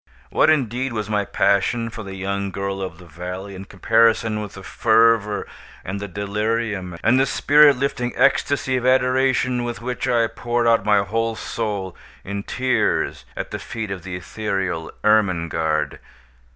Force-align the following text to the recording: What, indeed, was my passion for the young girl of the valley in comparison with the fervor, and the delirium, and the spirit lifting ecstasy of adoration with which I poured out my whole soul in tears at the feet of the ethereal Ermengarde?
What, 0.31 0.49
indeed, 0.49 0.93
was 0.93 1.11
my 1.11 1.25
passion 1.25 1.91
for 1.91 2.01
the 2.01 2.15
young 2.15 2.49
girl 2.49 2.81
of 2.81 2.97
the 2.97 3.05
valley 3.05 3.53
in 3.53 3.65
comparison 3.65 4.41
with 4.41 4.55
the 4.55 4.63
fervor, 4.63 5.47
and 5.85 5.99
the 5.99 6.07
delirium, 6.07 6.97
and 7.03 7.19
the 7.19 7.27
spirit 7.27 7.77
lifting 7.77 8.11
ecstasy 8.15 8.77
of 8.77 8.85
adoration 8.87 9.63
with 9.63 9.79
which 9.79 10.07
I 10.07 10.25
poured 10.25 10.65
out 10.65 10.83
my 10.83 11.03
whole 11.03 11.35
soul 11.35 11.95
in 12.23 12.41
tears 12.41 13.25
at 13.37 13.51
the 13.51 13.59
feet 13.59 13.91
of 13.91 14.01
the 14.01 14.15
ethereal 14.15 14.91
Ermengarde? 15.03 15.99